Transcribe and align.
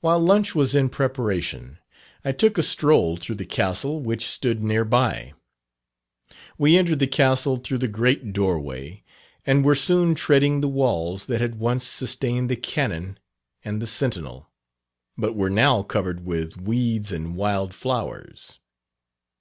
While 0.00 0.18
lunch 0.18 0.56
was 0.56 0.74
in 0.74 0.88
preparation 0.88 1.78
I 2.24 2.32
took 2.32 2.58
a 2.58 2.64
stroll 2.64 3.16
through 3.16 3.36
the 3.36 3.46
Castle 3.46 4.00
which 4.02 4.26
stood 4.26 4.60
near 4.60 4.84
by. 4.84 5.34
We 6.58 6.76
entered 6.76 6.98
the 6.98 7.06
Castle 7.06 7.56
through 7.56 7.78
the 7.78 7.86
great 7.86 8.32
door 8.32 8.58
way 8.58 9.04
and 9.46 9.64
were 9.64 9.76
soon 9.76 10.16
treading 10.16 10.62
the 10.62 10.68
walls 10.68 11.26
that 11.26 11.40
had 11.40 11.60
once 11.60 11.84
sustained 11.86 12.50
the 12.50 12.56
cannon 12.56 13.20
and 13.64 13.80
the 13.80 13.86
sentinel, 13.86 14.50
but 15.16 15.36
were 15.36 15.48
now 15.48 15.84
covered 15.84 16.26
with 16.26 16.60
weeds 16.60 17.12
and 17.12 17.36
wild 17.36 17.72
flowers. 17.72 18.58